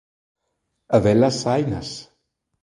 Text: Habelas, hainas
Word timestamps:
Habelas, 0.91 1.45
hainas 1.45 1.93